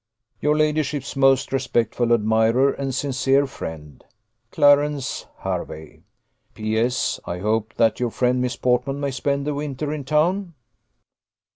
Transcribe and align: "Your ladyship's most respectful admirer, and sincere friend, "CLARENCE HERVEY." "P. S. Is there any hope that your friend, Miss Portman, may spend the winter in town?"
"Your 0.39 0.57
ladyship's 0.57 1.15
most 1.15 1.53
respectful 1.53 2.11
admirer, 2.11 2.71
and 2.73 2.91
sincere 2.95 3.45
friend, 3.45 4.03
"CLARENCE 4.49 5.27
HERVEY." 5.37 6.01
"P. 6.55 6.75
S. 6.79 7.19
Is 7.19 7.21
there 7.23 7.35
any 7.35 7.43
hope 7.43 7.75
that 7.77 7.99
your 7.99 8.09
friend, 8.09 8.41
Miss 8.41 8.55
Portman, 8.55 8.99
may 8.99 9.11
spend 9.11 9.45
the 9.45 9.53
winter 9.53 9.93
in 9.93 10.03
town?" 10.03 10.55